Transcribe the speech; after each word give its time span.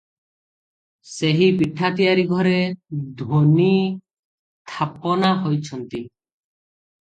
ସେହି 1.09 1.49
ପିଠା 1.59 1.91
ତିଆରି 1.99 2.23
ଘରେ 2.31 2.53
ଧୂନି 3.19 3.67
ଥାପନା 4.73 5.31
ହୋଇଛନ୍ତି। 5.45 6.01